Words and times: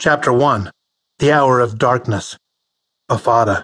Chapter 0.00 0.32
1 0.32 0.70
The 1.18 1.32
Hour 1.32 1.58
of 1.58 1.76
Darkness. 1.76 2.36
Bafada, 3.10 3.62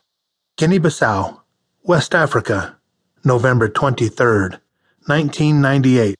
Guinea 0.56 0.80
Bissau, 0.80 1.42
West 1.84 2.12
Africa, 2.12 2.76
November 3.22 3.68
23rd, 3.68 4.58
1998. 5.06 6.16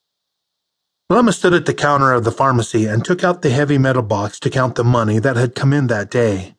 Blema 1.11 1.35
stood 1.35 1.53
at 1.53 1.67
the 1.67 1.75
counter 1.75 2.13
of 2.13 2.23
the 2.23 2.31
pharmacy 2.31 2.87
and 2.87 3.05
took 3.05 3.25
out 3.25 3.43
the 3.43 3.51
heavy 3.51 3.77
metal 3.77 4.05
box 4.05 4.39
to 4.39 4.51
count 4.51 4.77
the 4.77 4.85
money 4.85 5.19
that 5.19 5.35
had 5.35 5.57
come 5.57 5.73
in 5.73 5.89
that 5.89 6.13
day. 6.13 6.55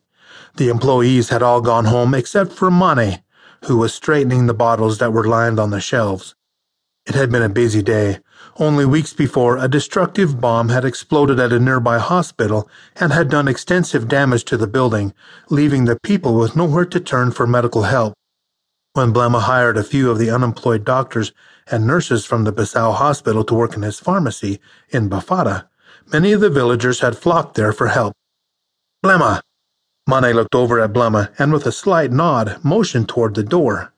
The 0.56 0.68
employees 0.68 1.30
had 1.30 1.42
all 1.42 1.62
gone 1.62 1.86
home 1.86 2.12
except 2.12 2.52
for 2.52 2.70
Mane, 2.70 3.22
who 3.64 3.78
was 3.78 3.94
straightening 3.94 4.44
the 4.44 4.52
bottles 4.52 4.98
that 4.98 5.14
were 5.14 5.26
lined 5.26 5.58
on 5.58 5.70
the 5.70 5.80
shelves. 5.80 6.34
It 7.06 7.14
had 7.14 7.32
been 7.32 7.42
a 7.42 7.48
busy 7.48 7.80
day. 7.80 8.18
Only 8.58 8.86
weeks 8.86 9.12
before, 9.12 9.58
a 9.58 9.68
destructive 9.68 10.40
bomb 10.40 10.70
had 10.70 10.84
exploded 10.84 11.38
at 11.38 11.52
a 11.52 11.60
nearby 11.60 11.98
hospital 11.98 12.68
and 12.94 13.12
had 13.12 13.28
done 13.28 13.48
extensive 13.48 14.08
damage 14.08 14.44
to 14.46 14.56
the 14.56 14.66
building, 14.66 15.12
leaving 15.50 15.84
the 15.84 16.00
people 16.02 16.34
with 16.36 16.56
nowhere 16.56 16.86
to 16.86 16.98
turn 16.98 17.32
for 17.32 17.46
medical 17.46 17.82
help. 17.82 18.14
When 18.94 19.12
Blema 19.12 19.42
hired 19.42 19.76
a 19.76 19.84
few 19.84 20.10
of 20.10 20.18
the 20.18 20.30
unemployed 20.30 20.86
doctors 20.86 21.32
and 21.70 21.86
nurses 21.86 22.24
from 22.24 22.44
the 22.44 22.52
Bissau 22.52 22.94
hospital 22.94 23.44
to 23.44 23.54
work 23.54 23.76
in 23.76 23.82
his 23.82 24.00
pharmacy 24.00 24.58
in 24.88 25.10
Bafada, 25.10 25.68
many 26.10 26.32
of 26.32 26.40
the 26.40 26.48
villagers 26.48 27.00
had 27.00 27.18
flocked 27.18 27.56
there 27.56 27.74
for 27.74 27.88
help. 27.88 28.14
Blema! 29.04 29.42
Mane 30.08 30.34
looked 30.34 30.54
over 30.54 30.80
at 30.80 30.94
Blema 30.94 31.30
and 31.38 31.52
with 31.52 31.66
a 31.66 31.72
slight 31.72 32.10
nod 32.10 32.58
motioned 32.64 33.08
toward 33.08 33.34
the 33.34 33.42
door. 33.42 33.92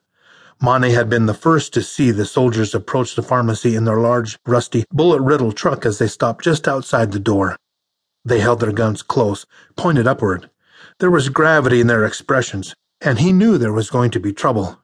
Mane 0.61 0.91
had 0.91 1.09
been 1.09 1.25
the 1.25 1.33
first 1.33 1.73
to 1.73 1.81
see 1.81 2.11
the 2.11 2.25
soldiers 2.25 2.75
approach 2.75 3.15
the 3.15 3.23
pharmacy 3.23 3.75
in 3.75 3.85
their 3.85 3.99
large, 3.99 4.37
rusty, 4.45 4.83
bullet-riddled 4.91 5.55
truck 5.55 5.85
as 5.85 5.99
they 5.99 6.07
stopped 6.07 6.43
just 6.43 6.67
outside 6.67 7.13
the 7.13 7.19
door. 7.19 7.55
They 8.25 8.41
held 8.41 8.59
their 8.59 8.73
guns 8.73 9.01
close, 9.01 9.45
pointed 9.77 10.05
upward. 10.05 10.49
There 10.99 11.09
was 11.09 11.29
gravity 11.29 11.79
in 11.79 11.87
their 11.87 12.03
expressions, 12.03 12.75
and 12.99 13.19
he 13.19 13.31
knew 13.31 13.57
there 13.57 13.71
was 13.71 13.89
going 13.89 14.11
to 14.11 14.19
be 14.19 14.33
trouble. 14.33 14.79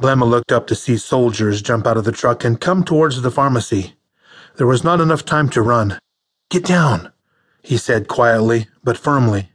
Blema 0.00 0.26
looked 0.26 0.52
up 0.52 0.66
to 0.68 0.74
see 0.74 0.96
soldiers 0.96 1.60
jump 1.60 1.86
out 1.86 1.98
of 1.98 2.04
the 2.04 2.12
truck 2.12 2.42
and 2.42 2.58
come 2.58 2.82
towards 2.82 3.20
the 3.20 3.30
pharmacy. 3.30 3.96
There 4.56 4.66
was 4.66 4.84
not 4.84 5.02
enough 5.02 5.24
time 5.24 5.50
to 5.50 5.60
run. 5.60 5.98
Get 6.48 6.64
down, 6.64 7.12
he 7.62 7.76
said 7.76 8.08
quietly 8.08 8.68
but 8.82 8.96
firmly. 8.96 9.50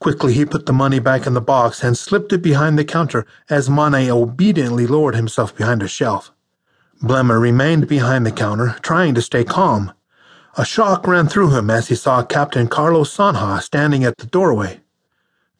Quickly 0.00 0.34
he 0.34 0.44
put 0.44 0.66
the 0.66 0.72
money 0.72 0.98
back 0.98 1.26
in 1.26 1.34
the 1.34 1.40
box 1.40 1.82
and 1.82 1.96
slipped 1.96 2.32
it 2.32 2.42
behind 2.42 2.78
the 2.78 2.84
counter 2.84 3.24
as 3.48 3.70
Mane 3.70 4.10
obediently 4.10 4.86
lowered 4.86 5.14
himself 5.14 5.56
behind 5.56 5.82
a 5.82 5.88
shelf. 5.88 6.32
Blema 7.02 7.40
remained 7.40 7.88
behind 7.88 8.24
the 8.24 8.32
counter, 8.32 8.76
trying 8.82 9.14
to 9.14 9.22
stay 9.22 9.44
calm. 9.44 9.92
A 10.56 10.64
shock 10.64 11.06
ran 11.06 11.26
through 11.26 11.50
him 11.50 11.68
as 11.68 11.88
he 11.88 11.94
saw 11.94 12.22
Captain 12.22 12.68
Carlos 12.68 13.14
Sanha 13.14 13.60
standing 13.60 14.04
at 14.04 14.18
the 14.18 14.26
doorway. 14.26 14.80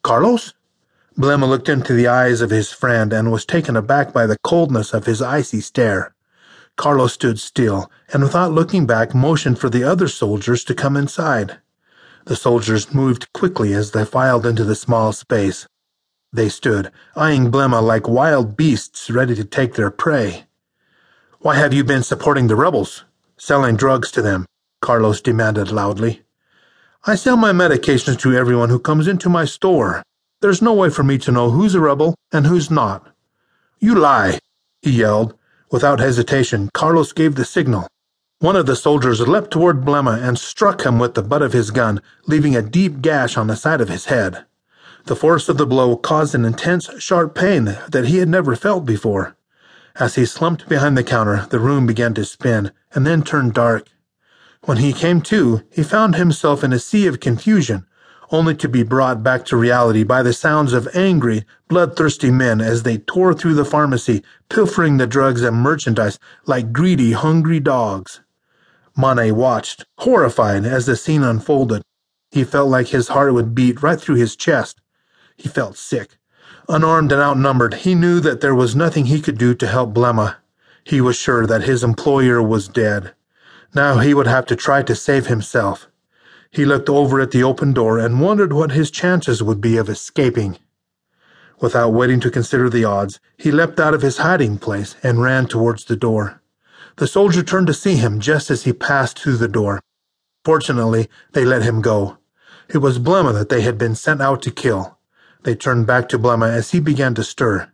Carlos? 0.03 0.55
Blema 1.19 1.49
looked 1.49 1.69
into 1.69 1.93
the 1.93 2.09
eyes 2.09 2.41
of 2.41 2.51
his 2.51 2.73
friend 2.73 3.13
and 3.13 3.31
was 3.31 3.45
taken 3.45 3.77
aback 3.77 4.13
by 4.13 4.27
the 4.27 4.39
coldness 4.39 4.93
of 4.93 5.07
his 5.07 5.23
icy 5.23 5.61
stare. 5.61 6.15
Carlos 6.77 7.13
stood 7.13 7.39
still 7.39 7.91
and 8.13 8.23
without 8.23 8.53
looking 8.53 8.87
back 8.87 9.15
motioned 9.15 9.59
for 9.59 9.71
the 9.71 9.85
other 9.85 10.09
soldiers 10.09 10.65
to 10.65 10.75
come 10.75 10.97
inside. 10.97 11.59
The 12.27 12.37
soldiers 12.37 12.95
moved 12.95 13.31
quickly 13.35 13.75
as 13.75 13.91
they 13.91 14.07
filed 14.07 14.47
into 14.47 14.65
the 14.65 14.75
small 14.75 15.13
space. 15.13 15.67
They 16.33 16.49
stood, 16.49 16.91
eyeing 17.15 17.53
Blema 17.53 17.83
like 17.83 18.09
wild 18.09 18.57
beasts 18.57 19.11
ready 19.11 19.35
to 19.35 19.45
take 19.45 19.75
their 19.75 19.91
prey. 19.91 20.47
Why 21.41 21.57
have 21.57 21.75
you 21.75 21.85
been 21.85 22.03
supporting 22.03 22.47
the 22.47 22.57
rebels? 22.57 23.05
Selling 23.37 23.77
drugs 23.77 24.11
to 24.13 24.23
them? 24.23 24.47
Carlos 24.81 25.21
demanded 25.21 25.71
loudly. 25.71 26.23
I 27.07 27.15
sell 27.15 27.37
my 27.37 27.53
medications 27.53 28.19
to 28.21 28.35
everyone 28.35 28.71
who 28.71 28.79
comes 28.79 29.07
into 29.07 29.29
my 29.29 29.45
store. 29.45 30.03
There's 30.41 30.63
no 30.63 30.73
way 30.73 30.89
for 30.89 31.03
me 31.03 31.19
to 31.19 31.33
know 31.33 31.51
who's 31.51 31.75
a 31.75 31.81
rebel 31.81 32.15
and 32.33 32.47
who's 32.47 32.71
not. 32.71 33.15
You 33.79 33.95
lie, 33.95 34.39
he 34.81 34.93
yelled. 34.93 35.35
Without 35.71 36.01
hesitation, 36.01 36.71
Carlos 36.73 37.13
gave 37.13 37.35
the 37.35 37.45
signal. 37.45 37.87
One 38.45 38.57
of 38.57 38.67
the 38.67 38.77
soldiers 38.77 39.27
leapt 39.27 39.51
toward 39.53 39.87
Blema 39.87 40.23
and 40.23 40.39
struck 40.39 40.85
him 40.85 40.99
with 40.99 41.15
the 41.15 41.23
butt 41.23 41.41
of 41.41 41.55
his 41.55 41.71
gun, 41.71 42.03
leaving 42.27 42.55
a 42.55 42.61
deep 42.61 43.01
gash 43.01 43.39
on 43.39 43.47
the 43.47 43.57
side 43.57 43.81
of 43.81 43.89
his 43.89 44.05
head. 44.05 44.45
The 45.07 45.17
force 45.17 45.49
of 45.49 45.57
the 45.57 45.65
blow 45.65 45.97
caused 45.97 46.35
an 46.35 46.45
intense, 46.45 46.91
sharp 47.03 47.35
pain 47.35 47.79
that 47.89 48.05
he 48.05 48.19
had 48.19 48.29
never 48.29 48.55
felt 48.55 48.85
before. 48.85 49.35
As 49.97 50.17
he 50.17 50.27
slumped 50.27 50.69
behind 50.69 50.95
the 50.95 51.03
counter, 51.03 51.47
the 51.49 51.59
room 51.59 51.87
began 51.87 52.13
to 52.13 52.25
spin 52.27 52.71
and 52.93 53.07
then 53.07 53.23
turned 53.23 53.55
dark. 53.55 53.89
When 54.65 54.77
he 54.77 54.93
came 54.93 55.23
to, 55.23 55.63
he 55.73 55.83
found 55.83 56.17
himself 56.17 56.63
in 56.63 56.75
a 56.75 56.79
sea 56.79 57.07
of 57.07 57.21
confusion, 57.21 57.87
only 58.31 58.55
to 58.57 58.69
be 58.69 58.83
brought 58.83 59.23
back 59.23 59.47
to 59.47 59.57
reality 59.57 60.03
by 60.03 60.23
the 60.23 60.35
sounds 60.35 60.75
of 60.75 60.95
angry, 60.95 61.47
bloodthirsty 61.69 62.31
men 62.31 62.61
as 62.61 62.83
they 62.83 62.99
tore 62.99 63.33
through 63.33 63.55
the 63.55 63.65
pharmacy, 63.65 64.23
pilfering 64.51 64.99
the 64.99 65.07
drugs 65.07 65.41
and 65.41 65.57
merchandise 65.57 66.19
like 66.45 66.75
greedy, 66.75 67.13
hungry 67.13 67.59
dogs. 67.59 68.21
Mane 68.97 69.35
watched, 69.35 69.85
horrified, 69.99 70.65
as 70.65 70.87
the 70.87 70.97
scene 70.97 71.23
unfolded. 71.23 71.83
He 72.31 72.45
felt 72.45 72.69
like 72.69 72.89
his 72.89 73.09
heart 73.09 73.35
would 73.35 73.55
beat 73.55 73.83
right 73.83 74.01
through 74.01 74.17
his 74.17 74.37
chest. 74.37 74.81
He 75.37 75.49
felt 75.49 75.77
sick. 75.77 76.19
Unarmed 76.69 77.13
and 77.13 77.21
outnumbered, 77.21 77.75
he 77.75 77.95
knew 77.95 78.21
that 78.21 78.41
there 78.41 78.55
was 78.55 78.77
nothing 78.77 79.07
he 79.07 79.21
could 79.21 79.37
do 79.37 79.55
to 79.55 79.67
help 79.67 79.93
Blema. 79.93 80.37
He 80.85 81.01
was 81.01 81.17
sure 81.17 81.47
that 81.47 81.65
his 81.65 81.83
employer 81.83 82.43
was 82.43 82.69
dead. 82.69 83.15
Now 83.75 83.99
he 83.99 84.15
would 84.15 84.27
have 84.27 84.47
to 84.47 84.57
try 84.57 84.83
to 84.83 84.95
save 84.95 85.27
himself. 85.27 85.89
He 86.51 86.65
looked 86.65 86.89
over 86.89 87.21
at 87.21 87.33
the 87.33 87.43
open 87.43 87.73
door 87.73 87.99
and 87.99 88.21
wondered 88.21 88.53
what 88.53 88.73
his 88.73 88.91
chances 88.93 89.43
would 89.43 89.61
be 89.61 89.77
of 89.77 89.89
escaping. 89.89 90.59
Without 91.61 91.91
waiting 91.91 92.21
to 92.21 92.31
consider 92.31 92.71
the 92.71 92.85
odds, 92.85 93.19
he 93.37 93.51
leapt 93.51 93.81
out 93.81 93.95
of 93.95 94.03
his 94.03 94.19
hiding 94.19 94.59
place 94.59 94.95
and 95.03 95.21
ran 95.21 95.47
towards 95.47 95.87
the 95.87 95.97
door. 95.97 96.41
The 96.97 97.09
soldier 97.09 97.43
turned 97.43 97.67
to 97.67 97.75
see 97.75 97.97
him 97.97 98.21
just 98.21 98.51
as 98.51 98.63
he 98.63 98.73
passed 98.73 99.19
through 99.19 99.39
the 99.39 99.49
door. 99.49 99.81
Fortunately, 100.45 101.09
they 101.33 101.45
let 101.45 101.63
him 101.63 101.81
go. 101.81 102.19
It 102.69 102.79
was 102.79 103.01
Blema 103.01 103.33
that 103.35 103.49
they 103.49 103.63
had 103.63 103.77
been 103.77 103.97
sent 103.97 104.23
out 104.23 104.43
to 104.43 104.51
kill. 104.51 104.99
They 105.43 105.57
turned 105.57 105.87
back 105.87 106.09
to 106.11 106.19
Blema 106.19 106.49
as 106.49 106.71
he 106.71 106.81
began 106.81 107.15
to 107.15 107.25
stir. 107.25 107.73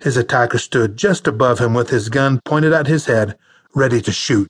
His 0.00 0.16
attacker 0.16 0.58
stood 0.58 0.96
just 0.96 1.26
above 1.26 1.58
him 1.58 1.74
with 1.74 1.90
his 1.90 2.08
gun 2.08 2.40
pointed 2.44 2.72
at 2.72 2.86
his 2.86 3.06
head, 3.06 3.38
ready 3.74 4.00
to 4.00 4.12
shoot. 4.12 4.48